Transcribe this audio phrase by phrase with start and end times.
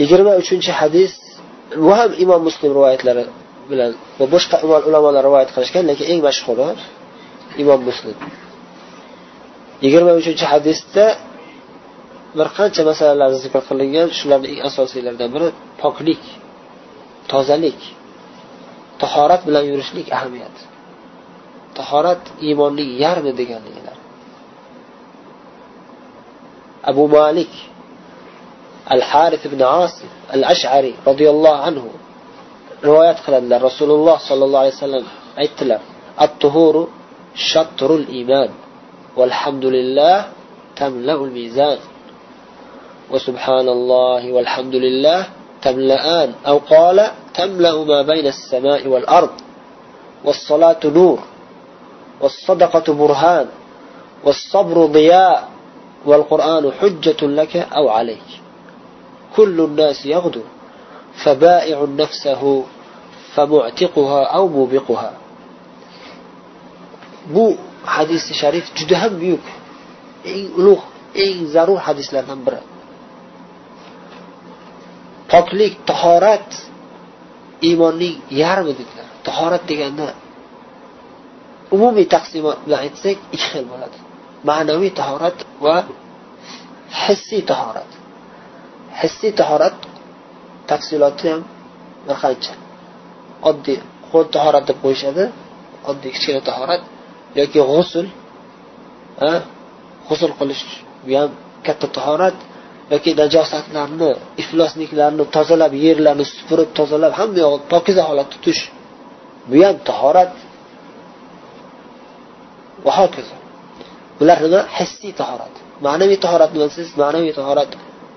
[0.00, 1.12] yigirma uchinchi hadis
[1.84, 3.24] bu ham imom muslim rivoyatlari
[3.70, 4.56] bilan va boshqa
[4.88, 6.68] ulamolar rivoyat qilishgan lekin eng mashhuri
[7.62, 8.16] imom muslim.
[9.84, 11.04] Yigirma uchinchi hadisda
[12.38, 15.48] bir qancha masalalar zikr qilingan shularni eng asosiylaridan biri
[15.82, 16.22] poklik
[17.32, 17.80] tozalik
[19.02, 20.62] tahorat bilan yurishlik ahamiyati
[21.78, 23.96] tahorat iymonning yarmi deganligilar.
[26.90, 27.52] Abu malik
[28.92, 31.88] الحارث بن عاصم الأشعري رضي الله عنه.
[32.84, 35.04] روايات خلال رسول الله صلى الله عليه وسلم
[35.38, 35.78] اتلا
[36.20, 36.88] الطهور
[37.34, 38.48] شطر الإيمان.
[39.16, 40.24] والحمد لله
[40.76, 41.78] تملأ الميزان.
[43.10, 45.26] وسبحان الله والحمد لله
[45.62, 46.34] تملأان.
[46.46, 49.30] أو قال تملأ ما بين السماء والأرض.
[50.24, 51.18] والصلاة نور.
[52.20, 53.46] والصدقة برهان.
[54.24, 55.48] والصبر ضياء.
[56.06, 58.49] والقرآن حجة لك أو عليك.
[59.36, 60.42] كل الناس يغدو
[61.24, 62.64] فبائع نفسه
[63.34, 65.12] فمعتقها أو موبقها.
[67.30, 69.46] بو حديث شريف جدهم بيوك
[70.26, 70.80] إن ألوخ
[71.18, 72.60] إن زارو حديث لنا برا
[75.30, 76.54] طاكليك طهارات
[77.64, 80.14] إيماني يارم ديتنا طهارات ديتنا
[81.72, 83.92] امومي تقسيم لعنسك إخيل بلد
[84.44, 87.90] معنوي طهارات وحسي طهارات.
[89.02, 89.76] Hissiy tahorat
[90.70, 91.42] tafsiloti ham
[92.06, 92.52] bir qancha.
[93.50, 93.78] Oddiy
[94.10, 95.24] qo'l tahorat deb qo'yishadi.
[95.90, 96.82] Oddiy kichkina tahorat
[97.40, 98.06] yoki g'usul
[100.08, 100.64] g'usul qilish
[101.04, 101.30] bu ham
[101.66, 102.36] katta tahorat.
[102.94, 104.10] Yoki najosatlarni
[104.42, 108.62] iflosliklarni tozalab yerlarni supurib tozalab hamma yog'i pokiza holatda tutish
[109.50, 110.32] bu ham tahorat.
[112.84, 113.34] Va hokazo.
[114.18, 114.60] Bular nima?
[114.78, 115.54] Hissiy tahorat.
[115.86, 117.70] Ma'naviy tahorat nima desangiz ma'naviy tahorat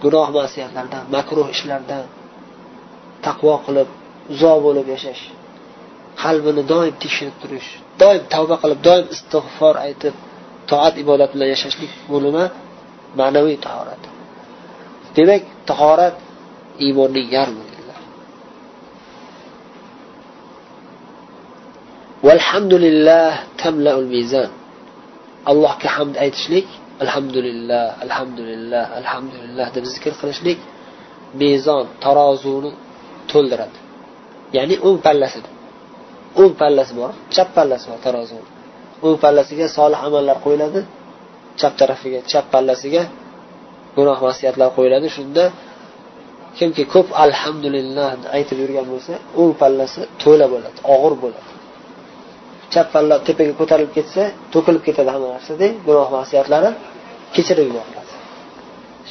[0.04, 2.04] gunoh masiyatlardan makruh ishlardan
[3.26, 3.90] taqvo qilib
[4.34, 5.23] uzoq bo'lib yashash
[6.23, 7.70] qalbini doim tekshirib turish
[8.02, 10.16] doim tavba qilib doim istig'for aytib
[10.70, 12.45] toat ibodat bilan yashashlik bo'limi
[13.20, 14.02] ma'naviy tahorat.
[15.16, 16.16] Demak tahorat
[16.86, 17.66] iymonning yarmi
[22.27, 23.32] والحمد لله
[23.64, 24.52] تملأ mizan.
[25.52, 26.67] Allohga hamd aytishlik
[27.04, 30.59] alhamdulillah alhamdulillah alhamdulillah deb zikr qilishlik
[31.42, 32.71] mezon tarozuni
[33.31, 33.77] to'ldiradi.
[34.55, 35.49] Ya'ni o'ng pallasida.
[36.42, 38.48] O'ng pallasi bor chap pallasi bor tarozuni.
[39.05, 40.80] O'ng pallasiga solih amallar qo'yiladi
[41.59, 43.03] chap tarafiga chap pallasiga
[43.98, 45.08] gunoh masiyatlar qo'yiladi.
[45.17, 45.43] Shunda
[46.58, 51.52] kimki ko'p alhamdulillah aytib yurgan bo'lsa o'ng pallasi to'la bo'ladi og'ir bo'ladi.
[52.73, 56.70] chap palla tepaga ko'tarilib ketsa to'kilib ketadi hamma narsada gunoh masiyatlari
[57.35, 58.14] kechirib yuboriladi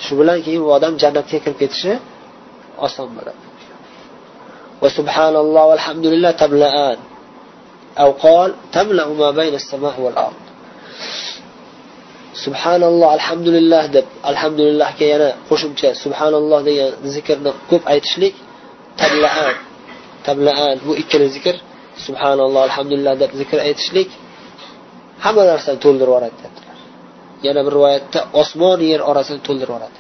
[0.04, 1.94] shu bilan keyin u odam jannatga kirib ketishi
[2.88, 3.48] oson bo'ladi
[4.84, 6.98] وسبحان الله والحمد لله تملأان
[8.04, 10.40] أو قال تملأ ما بين السماء والأرض
[12.46, 18.34] subhanalloh alhamdulillah deb alhamdulillahga yana qo'shimcha subhanalloh degan zikrni ko'p aytishlik
[19.02, 19.56] tablaan
[20.28, 21.56] tablaan bu ikkala zikr
[22.07, 24.11] subhanalloh alhamdulillah deb zikr aytishlik
[25.25, 26.73] hamma narsani to'ldirib yuboradi dedilar
[27.47, 29.99] yana bir rivoyatda osmon yer orasini to'ldirib yuboradi.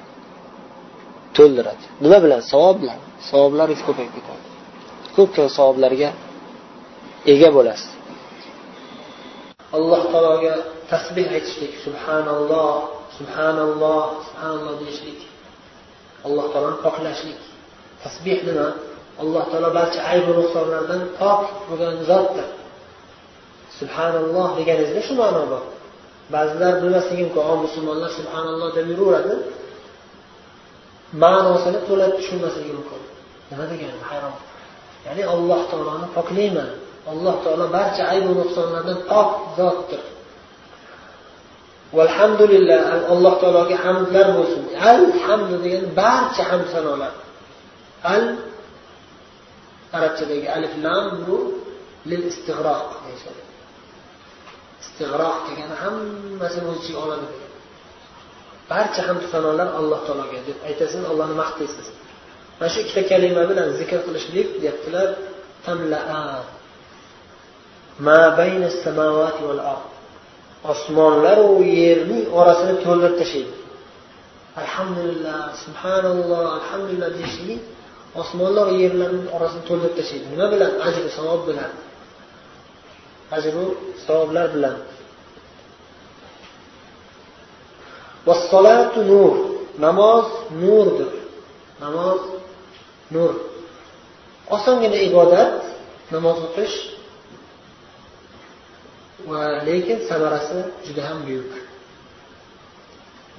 [1.36, 1.84] To'ldiradi.
[2.04, 2.41] Nima bilan?
[2.53, 2.98] Savob bilan
[3.30, 4.44] savoblaringiz ko'payib ketadi.
[5.16, 6.10] Ko'pgina savoblarga
[7.32, 7.91] ega bo'lasiz.
[9.76, 10.54] Alloh taologa
[10.92, 11.72] tasbeh aytishlik.
[11.86, 12.74] Subhanalloh
[13.19, 15.20] subhanalloh subhanalloh deyishlik.
[16.26, 17.41] Alloh taoloni poklashlik.
[18.04, 18.69] Tasbeh nima?
[19.21, 22.49] Alloh taolo barcha aybu nuqsonlardan pok bo'lgan zotdir.
[23.78, 25.65] Subhanalloh deganingizda shu ma'no bor.
[26.34, 29.34] Ba'zilar bilmasligi mumkin o musulmonlar subhanalloh deb yuraveradi.
[31.22, 33.03] Ma'nosini to'la tushunmasligi mumkin.
[33.51, 34.37] Nima degani hayron?
[35.06, 36.71] Ya'ni alloh taoloni poklayman.
[37.12, 40.03] Alloh taolo barcha aybu nuqsonlardan pok zotdir.
[41.99, 42.81] Valhamdulillah
[43.12, 44.62] alloh taologa hamdlar bo'lsin.
[44.93, 47.12] Alhamdu degani barcha hamd sanolar.
[48.15, 48.25] Al
[49.97, 51.39] arabchadagi alif lam bu
[52.10, 52.89] lil istig'roq
[54.83, 57.27] istig'roq degani hammasini o'z ichiga oladi
[58.71, 61.86] barcha hamd sanolar alloh taologa deb aytasiz allohni maqtaysiz
[62.59, 65.09] mana shu ikkita kalima bilan zikr qilishlik deyaptilar.
[68.06, 68.22] Ma
[69.72, 69.91] ard.
[70.72, 71.48] Osmonlaru
[71.78, 73.54] yerning orasini to'ldirib tashlaydi.
[74.62, 77.60] Alhamdulillah subhanalloh alhamdulillah deyishlik
[78.20, 80.26] osmonlar yerlarni orasini to'ldirib tashlaydi.
[80.34, 80.72] Nima bilan?
[80.86, 81.72] Ajri savob bilan.
[83.36, 83.64] Ajru
[84.06, 84.76] savoblar bilan.
[89.10, 89.34] Nur.
[89.86, 90.26] Namoz
[90.62, 91.12] nurdir.
[91.82, 92.20] Namoz
[93.14, 93.32] nur.
[94.56, 95.59] Osongina ibodat
[96.14, 96.76] namoz o'qish
[99.30, 101.53] va lekin samarasi juda ham buyuk.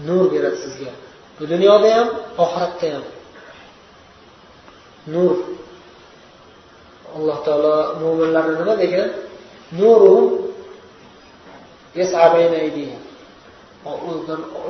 [0.07, 0.93] Nur beradi sizga.
[1.37, 2.07] Bu dunyoda ham
[2.43, 3.05] oxiratda ham.
[5.07, 5.35] Nur.
[7.15, 9.09] Alloh taolo mo'minlarni nima degan
[9.79, 10.15] nuru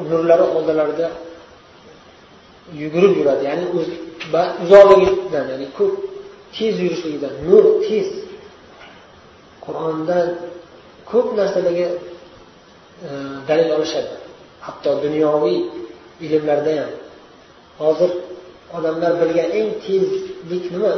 [0.10, 1.08] nurlari oldilarida
[2.82, 3.44] yugurib yuradi.
[3.50, 3.66] Ya'ni
[4.64, 5.94] uzoqligidan ya'ni ko'p
[6.56, 8.08] tez yurishligidan nur tez.
[9.66, 10.28] Qur'ondan
[11.12, 11.88] ko'p narsalarga
[13.08, 13.10] e,
[13.48, 14.14] dalil olishadi.
[14.66, 15.58] Hatto dunyoviy
[16.26, 16.92] ilmlarda ham.
[17.82, 18.12] Hozir
[18.78, 20.94] odamlar bilgan eng tezlik nima?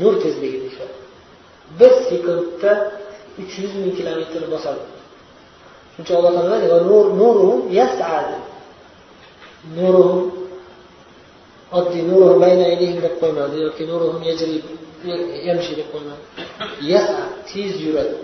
[0.00, 0.94] Nur tezligi deyishadi
[1.80, 2.72] bir sekundda
[3.42, 4.84] uch yuz ming kilometr bosadi.
[5.94, 8.38] Shuncha alloh taolo nuruhum yasadi
[9.76, 10.22] nuruhum
[11.78, 14.56] oddiy nuruhum bayna aydihim deb qo'ymadi yoki nuruhum yajri
[15.48, 16.22] yamshi deb qo'ymadi
[16.92, 17.18] yasa
[17.50, 18.16] tez yuradi.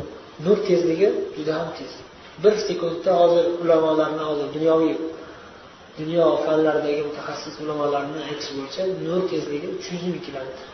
[0.44, 1.92] Nur tezligi juda ham tez.
[2.42, 4.94] Bir sekundda hozir ulamolarni hozir dunyoviy
[5.98, 10.64] dunyo fanlaridagi mutaxassis ulamolarni aytishi bo'yicha nur tezligi uch yuz ming kilometr.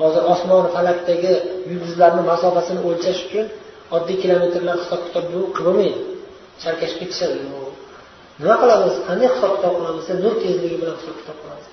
[0.00, 1.32] Hozir osmon falakdagi
[1.70, 3.46] yulduzlarni masofasini o'lchash uchun
[3.96, 6.00] oddiy kilometrlar hisob kitob qilib bo'lmaydi.
[6.62, 7.36] Chalkashib ketishadi
[8.40, 8.94] nima qilamiz?
[9.08, 11.72] Qanday hisob kitob qilamiz nur tezligi bilan hisob kitob qilamiz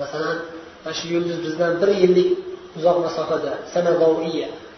[0.00, 0.38] masalan
[0.84, 2.28] mana shu yulduz bizdan bir yillik
[2.78, 3.52] uzoq masofada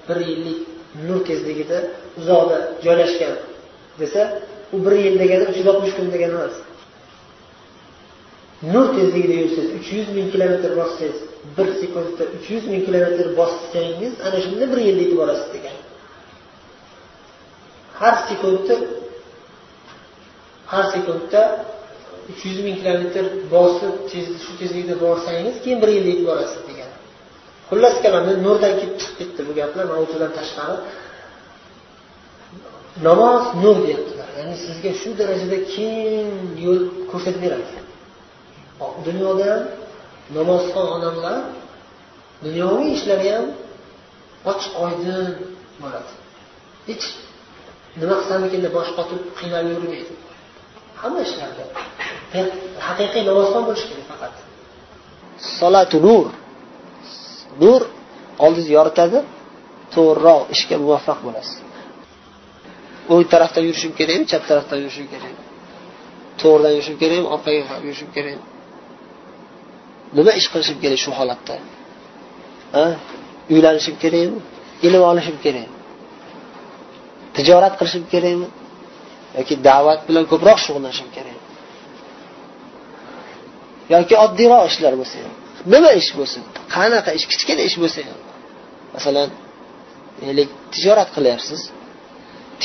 [0.09, 0.59] bir yillik
[1.07, 1.79] nur tezligida
[2.21, 3.35] uzoqda joylashgan
[4.01, 4.23] desa
[4.75, 6.57] u bir yil degani uch yuz oltmish kun degani emas.
[8.63, 11.19] Nur tezligida yursangiz uch yuz ming kilometr bossangiz
[11.57, 15.77] bir sekundda uch yuz ming kilometr bossangiz ana shunda bir yilda yetib borasiz degan.
[18.01, 18.75] Har sekundda
[20.73, 21.43] har sekundda
[22.31, 23.25] uch yuz ming kilometr
[23.55, 23.95] bosib
[24.45, 26.91] shu tezlikda borsangiz keyin bir yilda yetib borasiz degan.
[27.69, 30.77] Xullas kalom nurdan kelib chiqib ketdi bu gaplar mavzudan tashqari.
[33.09, 34.29] Namoz nur deyaptilar.
[34.39, 36.31] Ya'ni sizga shu darajada keng
[36.65, 37.88] yo'l ko'rsatib beradi.
[39.07, 39.53] Dunyoda
[40.37, 41.39] namozxon odamlar
[42.45, 43.47] dunyoviy ishlari ham
[44.51, 45.25] ochiq oydin
[45.83, 46.13] bo'ladi.
[46.89, 47.05] Hech
[48.01, 50.15] nima qilsamikin bosh qotib qiynalib yurmaydi.
[51.01, 51.65] Hamma ishlarda
[52.89, 54.35] haqiqiy namozxon bo'lish kerak faqat.
[55.59, 56.27] Solatu nur.
[57.63, 57.81] Nur
[58.45, 59.19] oldingizni yoritadi
[59.95, 61.57] to'g'riroq ishga muvaffaq bo'lasiz.
[63.13, 65.43] O'ng tarafdan yurishim kerakmi chap tarafdan yurishim kerakmi?
[66.41, 68.45] To'g'ridan yurishim kerakmi orqaga qarab yurishim kerakmi?
[70.17, 71.55] Nima ish qilishim kerak shu holatda?
[73.55, 74.39] Uylanishim kerakmi?
[74.87, 75.79] Ilm olishim kerakmi
[77.39, 78.49] tijorat qilishim kerakmi?
[79.39, 81.39] Yoki da'vat bilan ko'proq shug'ullanishim kerak.
[83.95, 85.35] Yoki oddiyroq ishlar bo'lsa ham.
[85.73, 86.43] Nima ish bo'lsin?
[86.75, 87.27] Qanaqa ish?
[87.33, 88.19] Kichkina ish bo'lsa ham.
[88.95, 89.29] Masalan
[90.75, 91.61] tijorat qilyapsiz.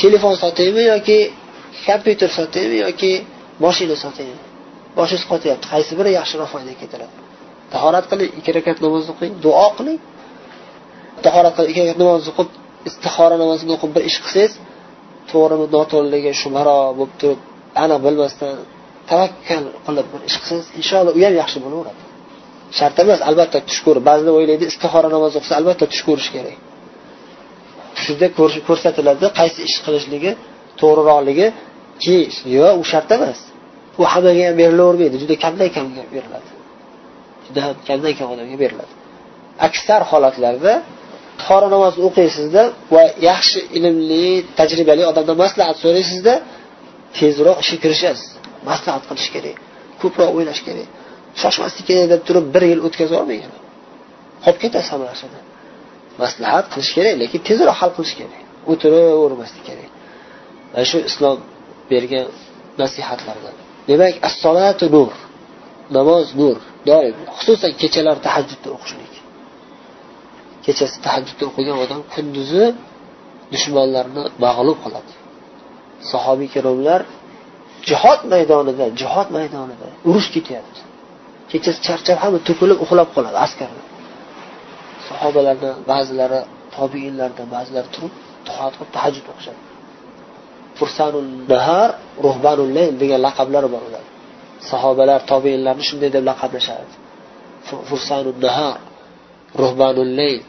[0.00, 1.18] Telefon sotaymi yoki
[1.86, 3.12] kompyuter sotaymi yoki
[3.64, 4.38] moshina sotaymi?
[4.98, 5.66] Boshingiz qotyapti.
[5.72, 7.14] Qaysi biri yaxshiroq foyda keltiradi?
[7.72, 9.98] Tahorat qiling ikki rakat namoz o'qing duo qiling
[11.26, 12.48] tahorat qilib ikki rakat namoz o'qib
[12.88, 14.52] istihora namozini o'qib bir ish qilsangiz
[15.30, 17.40] to'g'rimi noto'g'riligi shumaro bo'lib turib
[17.82, 18.54] aniq bilmasdan
[19.10, 22.02] tavakkal qilib bir ish qilsangiz inshaalloh u ham yaxshi bo'laveradi.
[22.78, 26.58] Shart emas albatta tush ko'rib ba'zilar o'ylaydi istixora namoz o'qisa albatta tush ko'rish kerak.
[27.96, 28.26] Tushida
[28.68, 30.32] ko'rsatiladi qaysi ish qilishligi
[30.80, 31.46] to'g'riroqligi
[32.04, 33.38] keyin yo'q u shart emas.
[34.00, 36.48] U hammaga ham berilavermaydi juda kamdan kamga beriladi.
[37.46, 38.92] Juda kamdan kam odamga beriladi.
[39.66, 40.72] Aksar holatlarda
[41.40, 42.62] tahora namozni o'qiysizda
[42.94, 44.26] va yaxshi ilmli
[44.58, 46.34] tajribali odamdan maslahat so'raysizda
[47.18, 48.28] tezroq ishga kirishasiz.
[48.70, 49.56] Maslahat qilish kerak
[50.02, 50.88] ko'proq o'ylash kerak.
[51.42, 53.64] Shoshmaslik kerak deb turib bir yil o'tkazib yubormang
[54.44, 55.38] qolib ketasiz hamma narsada
[56.22, 59.90] maslahat qilish kerak lekin tezroq hal qilish kerak o'tiravermaslik kerak.
[60.72, 61.38] Mana shu islom
[61.90, 62.26] bergan
[62.82, 63.54] nasihatlardan.
[63.88, 65.12] Demak assolatu nur
[65.96, 66.58] namoz nur.
[66.88, 69.14] Doim xususan kechalar tahajjudda o'qishlik.
[70.64, 72.64] Kechasi tahajjudda o'qigan odam kunduzi
[73.52, 75.12] dushmanlarni mag'lub qiladi
[76.10, 77.00] sahobiy ikromlar
[77.88, 80.80] jihod maydonida jihod maydonida urush ketyapti.
[81.50, 83.86] Kechasi charchab hamma to'kilib uxlab qoladi askarlar
[85.08, 86.40] sahobalarni ba'zilari
[86.76, 88.12] tobiinlardan ba'zilari turib
[88.46, 89.60] tahorat qilib tahajjud o'qishadi.
[90.78, 91.90] Fursanul nahar
[92.26, 94.13] ruhbanul layl degan laqablari bor ularni
[94.70, 96.94] sahobalar tobeinlarni shunday deb laqablashardi.
[97.88, 98.78] Fursanul nahar
[99.62, 100.42] ruhbanul layl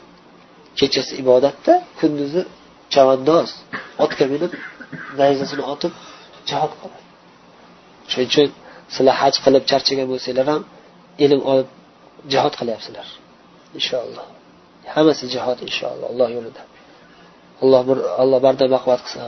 [0.80, 2.42] kechasi ibodatda kunduzi
[2.94, 3.50] chavandoz
[4.04, 4.52] otga minib
[5.20, 5.94] nayzasini otib
[6.50, 7.02] jihod qiladi
[8.12, 8.48] shuning uchun
[8.96, 10.62] sizlar haj qilib charchagan bo'lsanglar ham
[11.26, 11.70] ilm olib
[12.34, 13.08] jihod qilyapsizlar
[13.78, 14.26] inshaalloh
[14.94, 16.62] hammasi jihod inshaalloh alloh yo'lida.
[17.64, 19.22] Alloh bir alloh bardam baquvvat qilsin.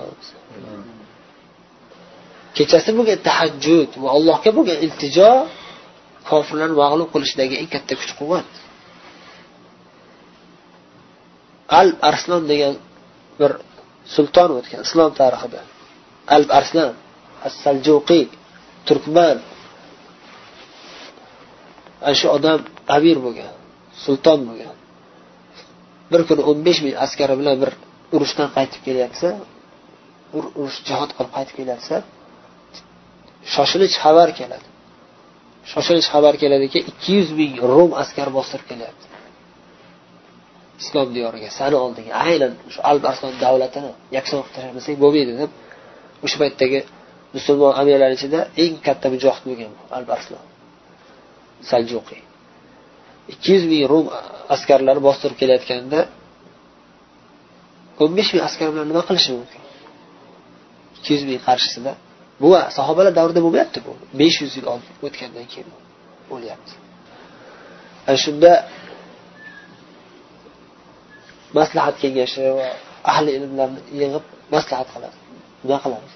[2.58, 5.32] Kechasi bo'lgan tahajjud va allohga bo'lgan iltijo
[6.30, 8.50] kofirlarni mag'lub qilishdagi eng katta kuch quvvat.
[11.80, 12.74] Al arslon degan
[13.40, 13.52] bir
[14.16, 15.62] sulton o'tgan islom tarixida.
[16.36, 16.90] Alb arslan
[17.48, 18.24] as saljuqiy
[18.88, 19.38] turkman.
[22.06, 22.60] Ana shu odam
[22.96, 23.52] amir bo'lgan
[24.04, 24.76] sulton bo'lgan.
[26.12, 27.72] Bir kuni o'n besh ming askari bilan bir
[28.16, 29.30] urushdan qaytib kelyapsa
[30.38, 31.96] urush jihod qilib qaytib kelyapsa
[33.54, 34.68] shoshilinch xabar keladi.
[35.72, 39.06] Shoshilinch xabar keladiki ikki yuz ming rum askar bostirib kelyapti.
[40.82, 42.14] Islom diyoriga sani oldinga.
[42.28, 45.52] Aynan shu alb arslon davlatini yakson qilib tashlamasak bo'lmaydi deb
[46.26, 46.80] o'sha paytdagi
[47.36, 50.44] musulmon amirlar ichida eng katta mujohid bo'lgan alb arslon.
[51.70, 52.22] Saljuqiy.
[53.34, 54.06] Ikki yuz ming rum
[54.56, 56.00] askarlari bostirib kelayotganda
[58.02, 59.62] o'n besh ming askar bilan nima qilishi mumkin?
[60.98, 61.92] Ikki yuz ming qarshisida
[62.42, 63.94] bu sahobalar davrida bo'lmayapti bu.
[64.20, 64.66] besh yuz yil
[65.08, 65.70] o'tgandan keyin
[66.32, 66.74] bo'lyapti.
[68.08, 68.52] Ana shunda
[71.60, 72.68] maslahat kengashi va
[73.12, 74.26] ahli ilmlarni yig'ib
[74.56, 75.18] maslahat qiladi
[75.64, 76.14] nima qilamiz.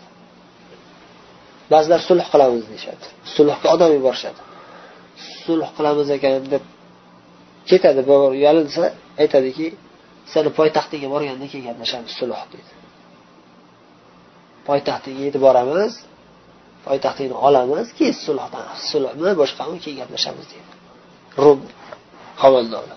[1.73, 3.05] Ba'zilar sulh qilamiz deyishadi.
[3.35, 4.41] Sulhga odam yuborishadi.
[5.45, 6.63] Sulh qilamiz ekan deb
[7.69, 8.01] ketadi.
[8.45, 8.83] Yalinsa
[9.21, 9.67] aytadiki
[10.33, 12.71] seni poytaxtingga borganda keyin gaplashamiz sulh deydi.
[14.67, 15.93] Poytaxtingga yetib boramiz.
[16.87, 20.71] Poytaxtingni olamiz keyin sulhdan sulhmi boshqami keyin gaplashamiz deydi.
[21.43, 21.59] Rum
[22.41, 22.95] qo'mondoni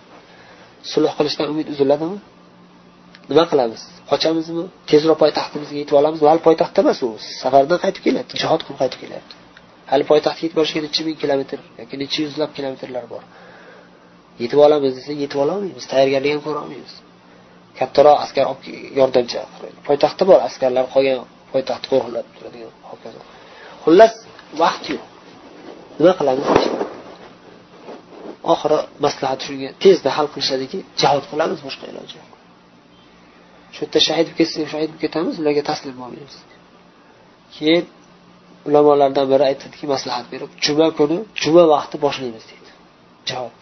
[0.93, 2.19] sulh qilishdan umid uziladimi?
[3.31, 3.83] Nima qilamiz?
[4.11, 6.21] Qochamizmi tezroq poytaxtimizga yetib olamiz?
[6.33, 7.09] Hali poytaxtda emas u.
[7.43, 9.35] Safardan qaytib kelyapti jihod qilib qaytib kelyapti.
[9.93, 13.23] Hali poytaxtga yetib borishga necha ming kilometr yoki necha yuzlab kilometrlar bor.
[14.43, 16.95] Yetib olamiz desa yetib ololmaymiz tayyorgarlik ham ko'rolmaymiz.
[17.79, 18.65] Kattaroq askar olib
[19.01, 19.39] yordamchi.
[19.89, 21.19] Poytaxtda bor askarlar qolgan
[21.53, 23.21] poytaxtni qo'riqlab turadigan hokazo.
[23.85, 24.15] Xullas
[24.63, 25.03] vaqt yo'q.
[25.99, 26.47] Nima qilamiz?
[28.53, 32.35] Oxiri maslahat shunga tezda hal qilishadiki jihod qilamiz boshqa iloji yo'q
[33.75, 36.37] shu yerda shahid bo'lib ketsak shahid bo'lib ketamiz ularga taslim bo'lmaymiz.
[37.57, 37.85] Keyin
[38.69, 42.71] ulamolardan biri aytadiki maslahat berib juma kuni juma vaqti boshlaymiz deydi.
[43.29, 43.59] Jihod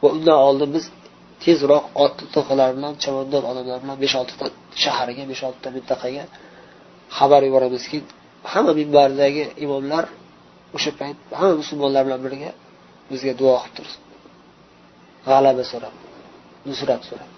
[0.00, 0.84] va undan oldin biz
[1.44, 4.46] tezroq otli to'qalar bilan chavandor odamlar bilan besh oltita
[4.84, 6.24] shaharga besh oltita mintaqaga
[7.18, 7.98] xabar yuboramizki
[8.52, 10.04] hamma minbardagi imomlar
[10.76, 12.50] o'sha payt hamma musulmonlar bilan birga
[13.10, 14.00] bizga duo qilib tursin.
[15.28, 15.94] G'alaba so'rab
[16.68, 17.30] nusrat so'rab.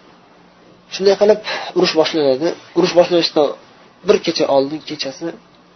[0.95, 1.39] Shunday qilib
[1.79, 2.49] urush boshlanadi.
[2.79, 3.49] Urush boshlanishidan
[4.09, 5.27] bir kecha oldin kechasi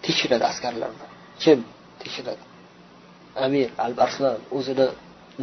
[0.06, 1.06] tekshiradi askarlarni.
[1.42, 1.58] Kim
[2.02, 2.42] tekshiradi?
[3.44, 4.86] Amir al arslan o'zini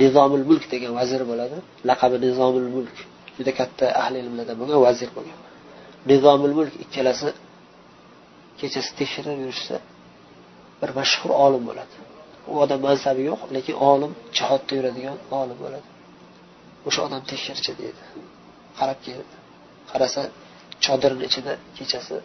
[0.01, 1.57] nizomul mulk degan vazir bo'ladi.
[1.89, 2.95] Laqabi nizomul mulk.
[3.37, 5.39] Juda katta ahli ilmlardan bo'lgan vazir bo'lgan.
[6.11, 7.27] Nizomul mulk ikkalasi
[8.61, 9.75] kechasi tekshirib yurishsa
[10.81, 11.95] bir mashhur olim bo'ladi.
[12.51, 15.87] U odam mansabi yo'q lekin olim jihodda yuradigan olim bo'ladi.
[16.87, 18.01] O'sha odam tekshirchi deydi.
[18.79, 19.35] Qarab keldi.
[19.91, 20.21] Qarasa
[20.85, 22.15] chodirni ichida kechasi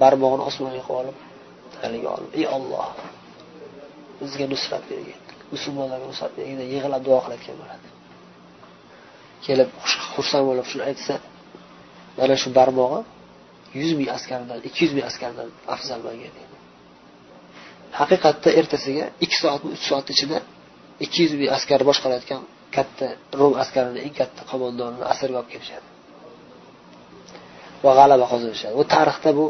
[0.00, 1.16] barmog'ini osmonga qo'yib olib
[1.82, 2.30] haligi olim.
[2.38, 2.88] Ey olloh
[4.20, 5.20] bizga nusrat bergin.
[5.54, 7.88] Musulmonlarga nusrat bergin yig'lab duo qilayotgan bo'ladi
[9.46, 9.70] kelib
[10.14, 11.14] xursand bo'lib shuni aytsa
[12.18, 13.00] mana shu barmog'i
[13.82, 16.32] yuz ming askardan ikki yuz ming askardan afzal bo'lgan
[18.00, 20.38] haqiqatda ertasiga ikki soatmi uch soat ichida
[21.04, 22.42] ikki yuz ming askar boshqarayotgan
[22.76, 23.06] katta
[23.38, 25.86] rum askarini eng katta qo'mondonini asirga olib kelishadi.
[27.84, 28.74] Va g'alaba qozonishadi.
[28.80, 29.44] Bu tarixda bu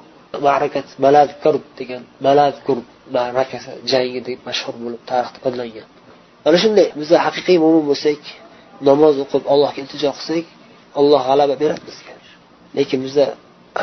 [0.46, 5.86] ma'rakat malad kurb degan malad kurb ma'rakasi jangi deb mashhur bo'lib tarixda qo'llangan
[6.44, 8.22] mana shunday biz haqiqiy mo'min bo'lsak
[8.88, 10.46] namoz o'qib allohga iltijo qilsak
[11.00, 12.12] alloh g'alaba beradi bizga.
[12.76, 13.26] Lekin bizda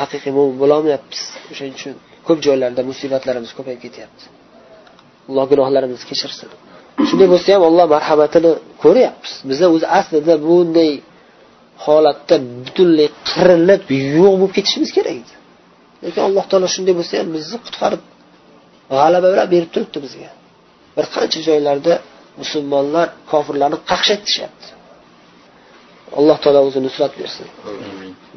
[0.01, 1.21] haqiqiy mo'min bo'lolmayapmiz
[1.51, 1.93] o'shaning uchun.
[2.27, 4.23] Ko'p joylarda musibatlarimiz ko'payib ketyapti.
[5.29, 6.49] Alloh gunohlarimizni kechirsin.
[7.09, 8.51] Shunday bo'lsa ham alloh marhamatini
[8.83, 9.33] ko'ryapmiz.
[9.49, 10.91] Biza o'zi aslida bunday
[11.85, 12.35] holatda
[12.65, 13.83] butunlay qirilib
[14.17, 15.33] yo'q bo'lib ketishimiz kerak edi.
[16.03, 18.01] Lekin alloh taolo shunday bo'lsa ham bizni qutqarib
[18.93, 20.29] g'alaba bilan berib turibdi bizga.
[20.95, 21.93] Bir qancha joylarda
[22.41, 24.67] musulmonlar kofirlarni qaqshatishyapti
[26.19, 27.47] alloh taolo o'zi nusrat bersin.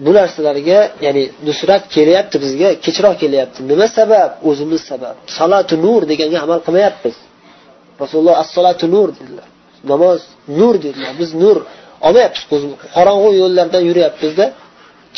[0.04, 3.58] Bu narsalarga ya'ni nusrat kelyapti bizga kechroq kelyapti.
[3.70, 4.30] Nima sabab?
[4.48, 5.16] O'zimiz sabab.
[5.38, 7.16] Salatu nur deganga amal qilmayapmiz.
[8.02, 9.48] Rasululloh assolatu nur dedilar.
[9.92, 10.20] Namoz
[10.60, 11.12] nur dedilar.
[11.20, 11.56] Biz nur
[12.06, 12.62] olmayapmiz
[12.96, 14.46] qorong'u yo'llardan yuryapmizda.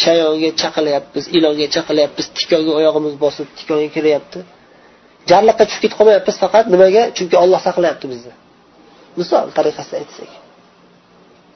[0.02, 4.38] Chayonga chaqilyapmiz ilonga chaqilyapmiz tikonga oyog'imiz bosib tikonga kiryapti.
[5.30, 7.02] Jarliqqa tushib ketib qolmayapmiz faqat nimaga?
[7.16, 8.32] Chunki olloh saqlayapti bizni.
[9.20, 10.30] Misol tariqasida aytsak.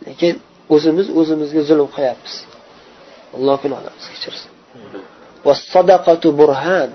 [0.07, 0.35] Lekin
[0.75, 2.35] o'zimiz o'zimizga zulm qilyapmiz.
[3.37, 4.51] Alloh gunohlarimizni kechirsin.
[5.47, 6.91] Va sadaqatu burhan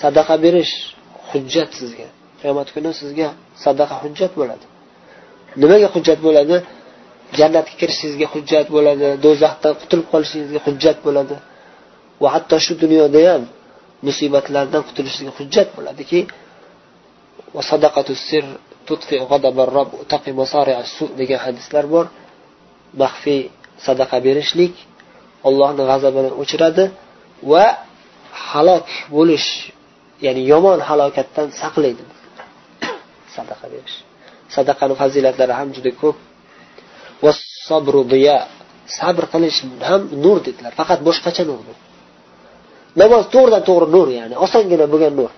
[0.00, 0.72] sadaqa berish
[1.30, 2.08] hujjat sizga.
[2.40, 3.28] Qiyomat kuni sizga
[3.64, 4.64] sadaqa hujjat bo'ladi.
[5.62, 6.56] Nimaga hujjat bo'ladi?
[7.38, 11.36] Jannatga kirishingizga hujjat bo'ladi do'zaxdan qutulib qolishingizga hujjat bo'ladi.
[12.22, 13.42] Va hatto shu dunyoda ham
[14.06, 16.20] musibatlardan qutulishingizga hujjat bo'ladiki
[21.20, 22.06] degan hadislar bor.
[23.02, 23.42] Maxfiy
[23.86, 24.74] sadaqa berishlik
[25.48, 26.84] ollohni g'azabini o'chiradi
[27.50, 27.64] va
[28.50, 29.48] halok bo'lish
[30.26, 32.04] ya'ni yomon halokatdan saqlaydi.
[33.36, 33.96] Sadaqa berish.
[34.56, 36.16] Sadaqani fazilatlari ham juda ko'p.
[37.24, 37.32] Va
[39.00, 39.58] sabr qilish
[39.90, 40.72] ham nur dedilar.
[40.80, 41.72] Faqat boshqacha nur bu.
[43.00, 45.30] Namoz to'g'ridan to'g'ri nur ya'ni osongina bo'lgan nur.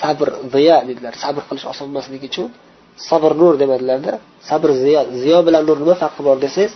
[0.00, 1.14] Sabr diya dedilar.
[1.24, 2.48] Sabr qilish oson emasligi uchun
[2.96, 4.12] sabr nur demadilarda
[4.50, 6.72] sabr ziyo ziyo bilan nur nima farqi bor desangiz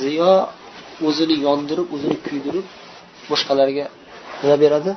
[0.00, 0.32] ziyo
[1.08, 2.66] o'zini yondirib o'zini kuydirib
[3.30, 3.86] boshqalarga
[4.42, 4.92] nima beradi?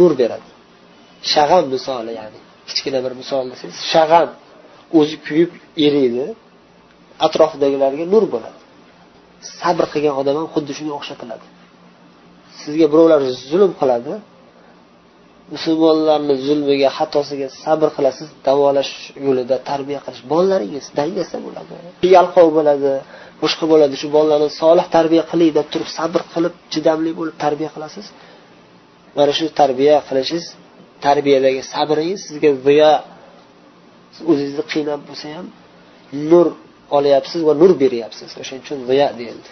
[0.00, 0.48] Nur beradi.
[1.32, 4.28] Shag'am misoli ya'ni kichkina bir misol desangiz shag'am
[4.98, 5.50] o'zi kuyib
[5.86, 6.24] eriydi
[7.26, 8.58] atrofidagilarga nur bo'ladi.
[9.60, 11.46] Sabr qilgan odam ham xuddi shunga o'xshatiladi.
[12.60, 14.12] Sizga birovlar zulm qiladi
[15.54, 18.92] musulmonlarni zulmiga xatosiga sabr qilasiz davolash
[19.26, 21.72] yo'lida tarbiya qilish bolalaringiz dangasa bo'ladi.
[22.16, 22.92] Yalqov bo'ladi
[23.42, 28.06] boshqa bo'ladi shu bolalarni solih tarbiya qiling deb turib sabr qilib chidamli bo'lib tarbiya qilasiz.
[29.16, 30.46] Mana shu tarbiya qilishingiz
[31.06, 32.92] tarbiyadagi sabringiz sizga ziyo
[34.30, 35.46] o'zingizni qiynab bo'lsa ham
[36.30, 36.46] nur
[36.98, 38.30] olyapsiz va nur beryapsiz.
[38.42, 39.50] O'shaning uchun ziyo deyildi.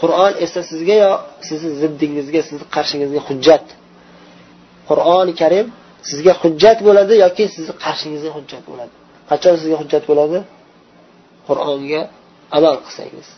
[0.00, 1.12] Qur'on esa sizga yo
[1.48, 3.66] sizni ziddingizga sizni qarshingizga hujjat.
[4.88, 5.66] Qur'oni karim
[6.10, 8.94] sizga hujjat bo'ladi yoki sizni qarshingizga hujjat bo'ladi.
[9.30, 10.38] Qachon sizga hujjat bo'ladi?
[11.48, 12.02] Qur'onga
[12.56, 13.28] amal qilsangiz.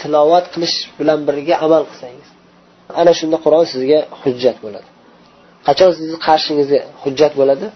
[0.00, 2.28] Tilovat qilish bilan birga amal qilsangiz.
[3.00, 4.88] Ana shunda qur'on sizga hujjat bo'ladi.
[5.66, 7.66] Qachon sizni qarshingizga hujjat bo'ladi?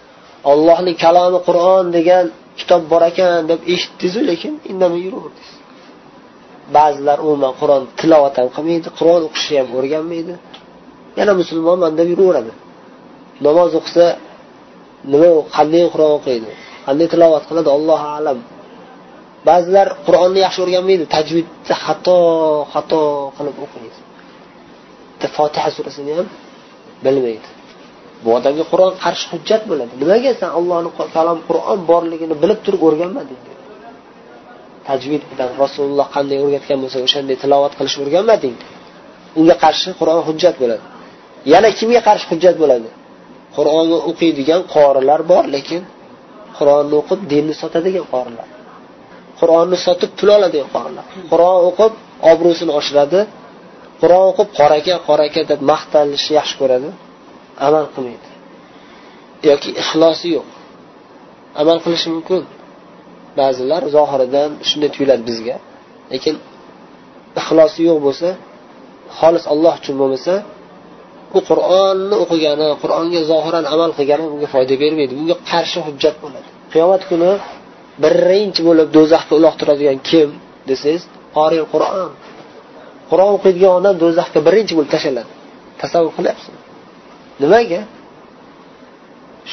[0.53, 2.25] Ollohning kalomi qur'on degan
[2.61, 5.60] kitob bor ekan deb eshitdingizu lekin indamay yuraverdingiz.
[6.77, 10.35] Ba'zilar umuman qur'on tilovat ham qilmaydi qur'on o'qishni ham o'rganmaydi.
[11.19, 12.53] Yana musulmonman deb yuraveradi
[13.47, 14.07] namoz o'qisa
[15.13, 16.51] nima qanday qur'on o'qiydi
[16.87, 18.39] qanday tilovat qiladi allohu alam.
[19.49, 22.17] Ba'zilar qur'onni yaxshi o'rganmaydi tajvidni xato
[22.73, 23.01] xato
[23.37, 23.99] qilib o'qiydi.
[25.37, 26.29] Fotiha surasini ham
[27.05, 27.49] bilmaydi.
[28.23, 29.93] Bu odamga qur'on qarshi hujjat bo'ladi.
[30.03, 33.41] Nimaga san allohni kalom qur'on borligini bilib turib o'rganmading
[34.91, 38.57] tajvid bilan rasululloh qanday o'rgatgan bo'lsa o'shanday tilovat qilishni o'rganmading.
[39.41, 40.85] Unga qarshi qur'on hujjat bo'ladi.
[41.53, 42.89] Yana kimga qarshi hujjat bo'ladi?
[43.57, 45.83] Qur'onni o'qiydigan qorilar bor lekin
[46.57, 48.49] qur'onni o'qib dinni sotadigan qorilar.
[49.41, 51.07] Qur'onni sotib pul oladigan qorilar.
[51.31, 51.93] Qur'on o'qib
[52.33, 53.21] obro'sini oshiradi.
[54.01, 56.89] Qur'on o'qib qora aka qora aka deb maqtanishni yaxshi ko'radi.
[57.67, 58.29] Amal qilmaydi.
[59.49, 60.49] Yoki ixlosi yo'q.
[61.61, 62.43] Amal qilishi mumkin.
[63.39, 65.57] Ba'zilar zohiridan shunday tuyuladi bizga.
[66.13, 66.35] Lekin
[67.41, 68.29] ixlosi yo'q bo'lsa
[69.19, 70.35] xolis alloh uchun bo'lmasa
[71.37, 75.13] u qur'onni o'qigani qur'onga zohiran amal qilgani unga foyda bermaydi.
[75.19, 76.49] Bunga qarshi hujjat bo'ladi.
[76.73, 77.31] Qiyomat kuni
[78.05, 80.29] birinchi bo'lib do'zaxga uloqtiradigan kim
[80.69, 81.03] desangiz
[81.37, 82.11] qori qur'on.
[83.11, 85.31] Qur'on o'qiydigan odam do'zaxga birinchi bo'lib tashlanadi
[85.81, 86.61] tasavvur qilyapsizmi?
[87.43, 87.81] Nimaga?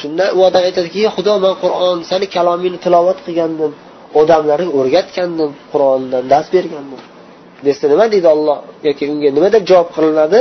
[0.00, 3.72] Shunda u odam aytadiki xudo man qur'on sani kalomingni tilovat qilgandim
[4.20, 7.00] odamlarga o'rgatgandim qur'ondan dars bergandim.
[7.66, 10.40] Desa nima deydi olloh yoki unga nima deb javob qilinadi?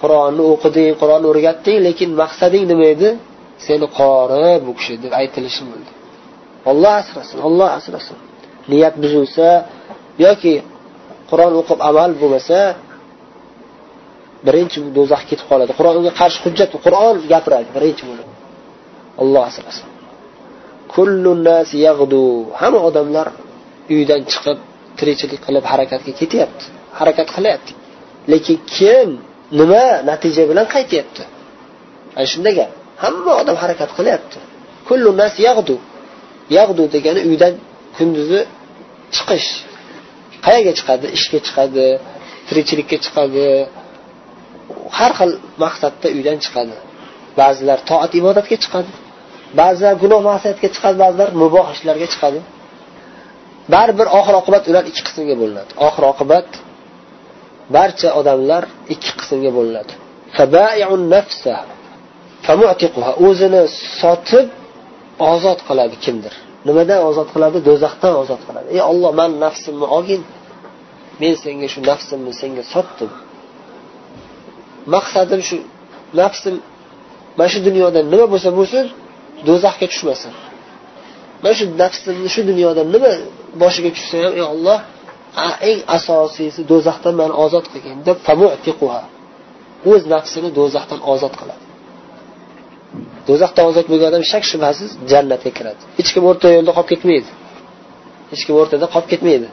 [0.00, 3.08] Qur'onni o'qiding qur'onni o'rgatding lekin maqsading nima edi?
[3.66, 5.92] Seni qori bu kishi deb aytilishi bo'ldi.
[6.70, 8.18] Olloh asrasin olloh asrasin.
[8.72, 9.46] Niyat buzilsa
[10.24, 10.54] yoki
[11.30, 12.58] qur'on o'qib amal bo'lmasa
[14.46, 15.72] birinchi do'zaxga ketib qoladi.
[15.78, 18.28] Qur'onga qarshi hujjat qur'on gapiradi birinchi bo'lib.
[19.22, 19.86] Olloh asrasin.
[22.60, 23.28] Hamma odamlar
[23.94, 24.58] uydan chiqib
[24.98, 26.64] tirikchilik qilib harakatga ketyapti.
[27.00, 27.72] Harakat qilyapti.
[28.32, 29.08] Lekin kim
[29.60, 31.22] nima natija bilan qaytyapti?
[32.16, 32.70] Ana shunda gap.
[33.04, 34.38] Hamma odam harakat qilyapti.
[35.22, 35.76] Nas yag'du
[36.58, 37.54] yag'du degani uydan
[37.96, 38.40] kunduzi
[39.14, 39.50] chiqish.
[40.44, 41.86] Qayerga chiqadi ishga chiqadi
[42.48, 43.46] tirikchilikka chiqadi.
[44.98, 45.30] Har xil
[45.64, 46.74] maqsadda uydan chiqadi.
[47.40, 48.90] Ba'zilar toat ibodatga chiqadi.
[49.60, 52.40] Ba'zilar gunoh ma'siyatga chiqadi ba'zilar muboh ishlarga chiqadi.
[53.74, 55.70] Baribir oxir oqibat ular ikki qismga bo'linadi.
[55.86, 56.48] Oxir oqibat
[57.76, 58.62] barcha odamlar
[58.94, 59.92] ikki qismga bo'linadi.
[63.26, 63.62] O'zini
[64.00, 64.46] sotib
[65.32, 66.34] ozod qiladi kimdir.
[66.68, 67.58] Nimadan ozod qiladi?
[67.68, 68.66] Do'zaxdan ozod qiladi.
[68.76, 70.22] Ey olloh man nafsimni olgin.
[71.20, 73.10] Men senga shu nafsimni senga sotdim.
[74.94, 75.56] Maqsadim shu
[76.20, 76.56] nafsim
[77.38, 78.84] mana shu dunyoda nima bo'lsa bo'lsin
[79.48, 80.32] do'zaxga tushmasin.
[81.42, 83.12] Mana shu nafsimni shu dunyoda nima
[83.62, 84.78] boshiga tushsa ham ey olloh
[85.70, 88.18] eng asosiysi do'zaxdan mani ozod qilgin deb
[89.92, 91.63] o'z nafsini do'zaxdan ozod qiladi.
[93.28, 95.82] Do'zaxdan ozod bo'lgan odam shak shubhasiz jannatga kiradi.
[95.98, 97.30] Hech kim o'rta yo'lda qolib ketmaydi.
[98.32, 99.48] Hech kim o'rtada qolib ketmaydi.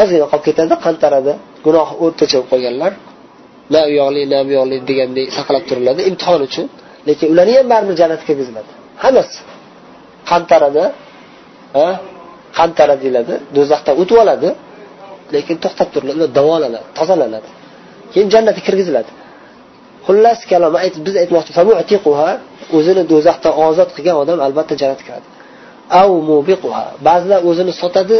[0.00, 1.32] Ozgina qolib ketadi qantarada
[1.66, 2.92] gunoh o'rtacha bo'lib qolganlar
[3.74, 6.66] na u yoqli na bu yoqli degandek saqlab turiladi imtihon uchun.
[7.08, 8.70] Lekin ularni ham baribir jannatga kirgiziladi
[9.04, 9.38] hammasi
[10.30, 10.84] qantarada
[12.58, 14.48] qantara deyiladi do'zaxdan o'tib oladi
[15.34, 17.48] lekin to'xtab turiladi davolanadi tozalanadi.
[18.12, 19.10] Keyin jannatga kirgiziladi.
[20.06, 20.74] Xullas kalom
[21.06, 21.52] biz aytmoqchi
[22.76, 25.28] o'zini do'zaxdan ozod qilgan odam albatta jannatga kiradi.
[27.08, 28.18] Ba'zilar o'zini sotadi.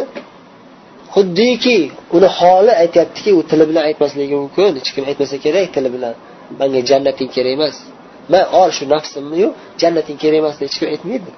[1.14, 1.78] Xuddiki
[2.16, 4.70] uni holi aytyaptiki u tili bilan aytmasligi mumkin.
[4.78, 6.14] Hech kim aytmasa kerak tili bilan.
[6.60, 7.76] Manga jannating kerak emas.
[8.32, 9.48] Man ol shu nafsimniyu
[9.82, 11.32] jannating kerak emas deb hech kim aytmaydi.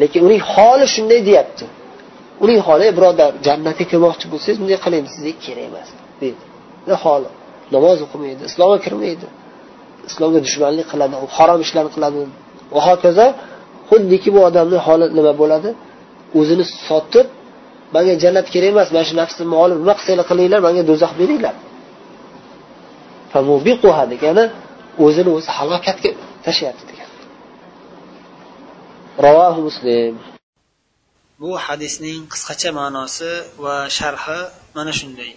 [0.00, 1.64] Lekin uning holi shunday deyapti.
[2.44, 5.88] Uning holi birodar jannatga kirmoqchi bo'lsangiz bunday qiling sizga kerak emas
[6.20, 6.42] deydi.
[7.04, 7.30] Holi
[7.74, 9.26] namoz o'qimaydi islomga kirmaydi.
[10.08, 12.20] Islomga dushmanlik qiladi harom ishlarni qiladi.
[12.74, 13.26] Va hokazo
[13.90, 15.70] xuddiki bu odamni holi nima bo'ladi?
[16.38, 17.26] O'zini sotib
[17.94, 21.54] manga jannat kerak emas mana shu nafsimni olib nima qilsanglar qilinglar manga do'zax beringlar.
[24.12, 24.44] Degani
[25.04, 26.10] o'zini o'zi halokatga
[26.46, 27.08] tashlayapti degan
[29.26, 30.12] ravohi muslim.
[31.42, 33.30] Bu hadisning qisqacha ma'nosi
[33.64, 34.40] va sharhi
[34.76, 35.32] mana shunday.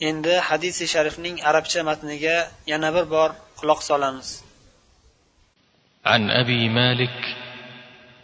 [0.00, 2.36] Endi hadisi sharifning arabcha matniga
[2.72, 3.30] yana bir bor
[3.60, 4.28] quloq solamiz.
[6.06, 7.36] عن ابي مالك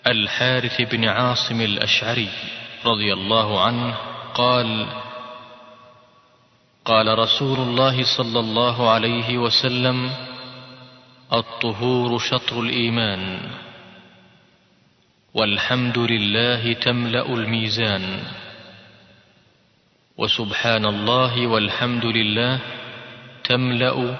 [0.06, 2.30] الحارث بن عاصم الاشعري
[2.86, 3.94] رضي الله عنه
[4.34, 4.86] قال
[6.84, 10.10] قال رسول الله صلى الله عليه وسلم
[11.32, 13.50] الطهور شطر الايمان
[15.34, 18.22] والحمد لله تملا الميزان
[20.18, 22.60] وسبحان الله والحمد لله
[23.44, 24.16] تملأ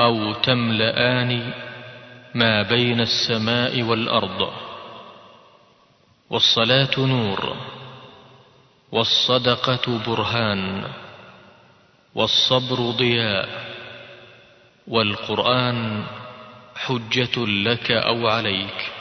[0.00, 1.52] أو تملان
[2.34, 4.52] ما بين السماء والأرض.
[6.30, 7.56] والصلاة نور
[8.92, 10.84] والصدقة برهان
[12.14, 13.48] والصبر ضياء
[14.88, 16.04] والقرآن
[16.74, 18.92] حجة لك أو عليك.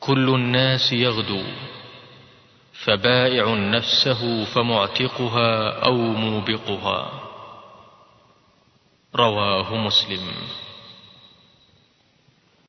[0.00, 1.42] كل الناس يغدو.
[2.84, 7.22] فبائع نفسه فمعتقها أو موبقها.
[9.16, 10.32] رواه مسلم.